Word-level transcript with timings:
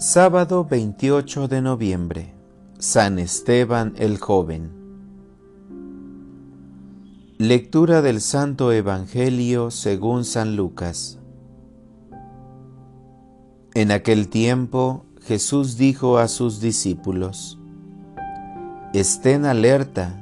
Sábado 0.00 0.64
28 0.64 1.48
de 1.48 1.60
noviembre. 1.60 2.32
San 2.78 3.18
Esteban 3.18 3.94
el 3.96 4.18
Joven. 4.18 4.70
Lectura 7.36 8.00
del 8.00 8.20
Santo 8.20 8.70
Evangelio 8.70 9.72
según 9.72 10.24
San 10.24 10.54
Lucas. 10.54 11.18
En 13.74 13.90
aquel 13.90 14.28
tiempo 14.28 15.04
Jesús 15.20 15.76
dijo 15.76 16.18
a 16.18 16.28
sus 16.28 16.60
discípulos, 16.60 17.58
Estén 18.94 19.46
alerta 19.46 20.14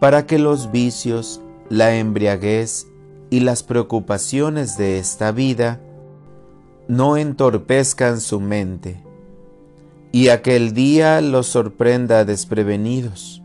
para 0.00 0.26
que 0.26 0.38
los 0.38 0.70
vicios, 0.70 1.40
la 1.70 1.96
embriaguez 1.96 2.86
y 3.30 3.40
las 3.40 3.62
preocupaciones 3.62 4.76
de 4.76 4.98
esta 4.98 5.32
vida 5.32 5.80
no 6.88 7.18
entorpezcan 7.18 8.20
su 8.20 8.40
mente 8.40 9.02
y 10.10 10.28
aquel 10.28 10.72
día 10.72 11.20
los 11.20 11.46
sorprenda 11.46 12.24
desprevenidos, 12.24 13.42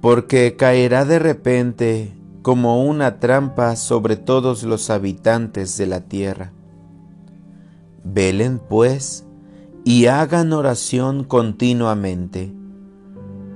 porque 0.00 0.56
caerá 0.56 1.04
de 1.04 1.18
repente 1.18 2.12
como 2.42 2.84
una 2.84 3.18
trampa 3.18 3.76
sobre 3.76 4.16
todos 4.16 4.62
los 4.62 4.90
habitantes 4.90 5.78
de 5.78 5.86
la 5.86 6.00
tierra. 6.00 6.52
Velen 8.04 8.58
pues 8.58 9.24
y 9.84 10.06
hagan 10.06 10.52
oración 10.52 11.24
continuamente, 11.24 12.52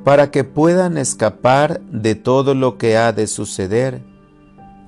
para 0.03 0.31
que 0.31 0.45
puedan 0.45 0.97
escapar 0.97 1.81
de 1.91 2.15
todo 2.15 2.55
lo 2.55 2.79
que 2.79 2.97
ha 2.97 3.13
de 3.13 3.27
suceder 3.27 4.03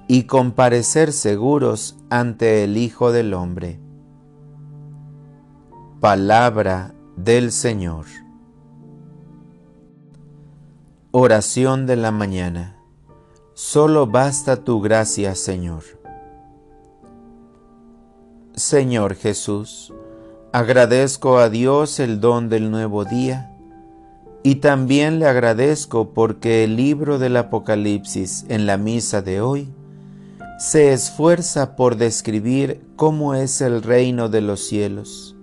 y 0.07 0.23
comparecer 0.23 1.13
seguros 1.13 1.98
ante 2.11 2.65
el 2.65 2.77
Hijo 2.77 3.13
del 3.13 3.35
Hombre. 3.35 3.81
Palabra 6.01 6.95
del 7.17 7.53
Señor. 7.53 8.07
Oración 11.11 11.87
de 11.87 11.97
la 11.97 12.11
mañana. 12.11 12.77
Solo 13.55 14.07
basta 14.07 14.65
tu 14.65 14.81
gracia, 14.81 15.35
Señor. 15.35 15.83
Señor 18.55 19.15
Jesús, 19.15 19.93
agradezco 20.53 21.39
a 21.39 21.49
Dios 21.49 22.01
el 22.01 22.21
don 22.21 22.49
del 22.49 22.71
nuevo 22.71 23.05
día 23.05 23.55
y 24.43 24.57
también 24.57 25.19
le 25.19 25.27
agradezco 25.27 26.15
porque 26.15 26.65
el 26.65 26.77
libro 26.77 27.19
del 27.19 27.37
Apocalipsis 27.37 28.47
en 28.49 28.67
la 28.67 28.77
misa 28.77 29.23
de 29.23 29.41
hoy 29.41 29.73
se 30.59 30.93
esfuerza 30.93 31.77
por 31.77 31.95
describir 31.97 32.85
cómo 32.97 33.35
es 33.35 33.61
el 33.61 33.81
reino 33.81 34.29
de 34.29 34.41
los 34.41 34.59
cielos. 34.67 35.37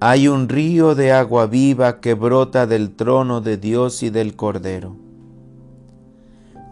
Hay 0.00 0.28
un 0.28 0.48
río 0.48 0.94
de 0.94 1.12
agua 1.12 1.46
viva 1.46 2.00
que 2.00 2.14
brota 2.14 2.66
del 2.66 2.96
trono 2.96 3.42
de 3.42 3.58
Dios 3.58 4.02
y 4.02 4.08
del 4.08 4.34
Cordero. 4.34 4.96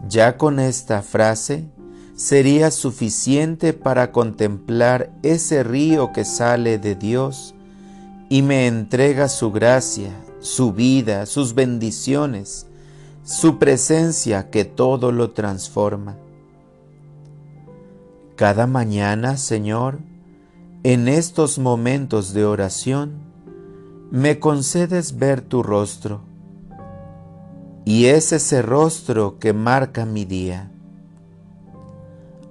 Ya 0.09 0.35
con 0.37 0.59
esta 0.59 1.03
frase 1.03 1.69
sería 2.15 2.71
suficiente 2.71 3.73
para 3.73 4.11
contemplar 4.11 5.11
ese 5.21 5.63
río 5.63 6.11
que 6.11 6.25
sale 6.25 6.79
de 6.79 6.95
Dios 6.95 7.53
y 8.29 8.41
me 8.41 8.65
entrega 8.65 9.29
su 9.29 9.51
gracia, 9.51 10.09
su 10.39 10.73
vida, 10.73 11.27
sus 11.27 11.53
bendiciones, 11.53 12.65
su 13.23 13.59
presencia 13.59 14.49
que 14.49 14.65
todo 14.65 15.11
lo 15.11 15.29
transforma. 15.31 16.17
Cada 18.35 18.67
mañana, 18.67 19.37
Señor, 19.37 19.99
en 20.83 21.07
estos 21.07 21.57
momentos 21.57 22.33
de 22.33 22.43
oración, 22.43 23.13
me 24.11 24.39
concedes 24.39 25.17
ver 25.17 25.39
tu 25.39 25.63
rostro, 25.63 26.19
y 27.85 28.07
es 28.07 28.33
ese 28.33 28.61
rostro 28.61 29.39
que 29.39 29.53
marca 29.53 30.05
mi 30.05 30.25
día. 30.25 30.69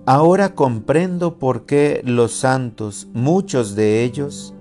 Ahora 0.07 0.55
comprendo 0.55 1.39
por 1.39 1.67
qué 1.67 2.01
los 2.03 2.33
santos, 2.33 3.07
muchos 3.13 3.75
de 3.75 4.05
ellos, 4.05 4.55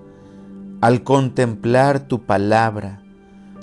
al 0.82 1.04
contemplar 1.04 2.00
tu 2.00 2.26
palabra, 2.26 3.02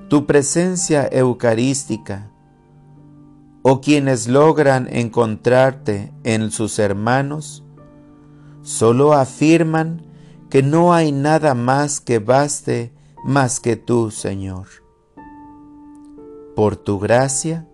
tu 0.08 0.26
presencia 0.26 1.08
eucarística, 1.12 2.31
o 3.64 3.82
quienes 3.82 4.28
logran 4.28 4.88
encontrarte 4.92 6.12
en 6.24 6.52
sus 6.52 6.80
hermanos, 6.80 7.64
solo 8.64 9.14
afirman 9.14 10.04
que 10.50 10.64
no 10.64 10.94
hay 10.94 11.12
nada 11.12 11.54
más 11.54 12.02
que 12.02 12.20
baste 12.20 12.92
más 13.24 13.60
que 13.60 13.76
tú, 13.76 14.12
Señor. 14.12 14.68
Por 16.56 16.76
tu 16.76 17.00
gracia, 17.00 17.68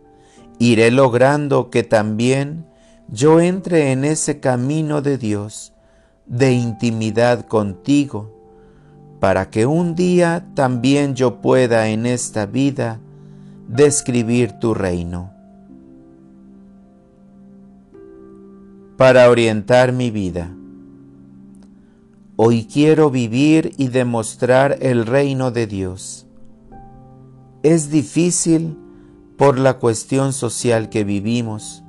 iré 0.60 0.92
logrando 0.92 1.70
que 1.70 1.84
también 1.84 2.68
yo 3.10 3.40
entre 3.40 3.92
en 3.92 4.04
ese 4.04 4.40
camino 4.40 5.02
de 5.02 5.18
Dios, 5.18 5.74
de 6.26 6.52
intimidad 6.54 7.48
contigo, 7.48 8.34
para 9.20 9.50
que 9.50 9.66
un 9.66 9.96
día 9.96 10.46
también 10.54 11.16
yo 11.16 11.42
pueda 11.42 11.88
en 11.88 12.06
esta 12.06 12.46
vida 12.46 13.00
describir 13.68 14.60
tu 14.60 14.74
reino. 14.74 15.37
Para 18.98 19.30
orientar 19.30 19.94
mi 19.94 20.10
vida. 20.10 20.50
Hoy 22.36 22.66
quiero 22.66 23.12
vivir 23.12 23.74
y 23.78 23.90
demostrar 23.90 24.78
el 24.82 25.06
reino 25.06 25.52
de 25.52 25.68
Dios. 25.68 26.26
Es 27.62 27.92
difícil 27.92 28.76
por 29.38 29.60
la 29.60 29.76
cuestión 29.76 30.34
social 30.34 30.90
que 30.90 31.04
vivimos, 31.04 31.84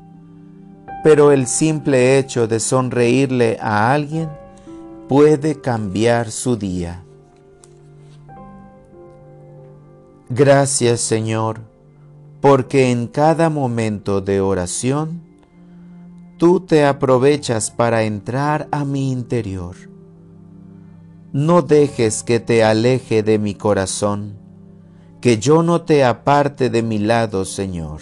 pero 1.03 1.33
el 1.33 1.47
simple 1.47 2.19
hecho 2.19 2.47
de 2.47 2.61
sonreírle 2.61 3.57
a 3.61 3.93
alguien 3.93 4.29
puede 5.09 5.61
cambiar 5.61 6.31
su 6.31 6.57
día. 6.57 7.03
Gracias 10.29 11.01
Señor, 11.01 11.61
porque 12.43 12.91
en 12.91 13.07
cada 13.07 13.49
momento 13.49 14.21
de 14.21 14.43
oración 14.43 15.28
tú 16.39 16.61
te 16.61 16.87
aprovechas 16.87 17.71
para 17.71 18.05
entrar 18.05 18.69
a 18.71 18.85
mi 18.85 19.11
interior. 19.11 19.75
No 21.33 21.63
dejes 21.63 22.23
que 22.23 22.41
te 22.41 22.65
aleje 22.65 23.23
de 23.23 23.39
mi 23.39 23.55
corazón, 23.55 24.39
que 25.21 25.39
yo 25.39 25.63
no 25.63 25.83
te 25.83 26.05
aparte 26.05 26.71
de 26.71 26.83
mi 26.83 26.99
lado, 26.99 27.45
Señor. 27.45 28.01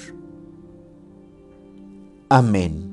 Amén. 2.29 2.86